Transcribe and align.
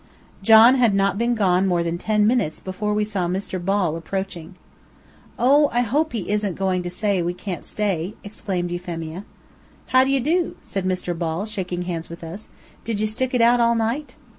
John 0.41 0.73
had 0.77 0.95
not 0.95 1.19
been 1.19 1.35
gone 1.35 1.67
more 1.67 1.83
than 1.83 1.99
ten 1.99 2.25
minutes 2.25 2.59
before 2.59 2.91
we 2.95 3.03
saw 3.03 3.27
Mr. 3.27 3.63
Ball 3.63 3.95
approaching. 3.95 4.55
"Oh, 5.37 5.69
I 5.71 5.81
hope 5.81 6.13
he 6.13 6.31
isn't 6.31 6.55
going 6.55 6.81
to 6.81 6.89
say 6.89 7.21
we 7.21 7.35
can't 7.35 7.63
stay!" 7.63 8.15
exclaimed 8.23 8.71
Euphemia. 8.71 9.25
"How 9.89 10.03
d'ye 10.03 10.17
do?" 10.17 10.55
said 10.63 10.85
Mr. 10.85 11.15
Ball, 11.15 11.45
shaking 11.45 11.83
hands 11.83 12.09
with 12.09 12.23
us. 12.23 12.47
"Did 12.83 12.99
you 12.99 13.05
stick 13.05 13.35
it 13.35 13.41
out 13.41 13.59
all 13.59 13.75
night?" 13.75 14.15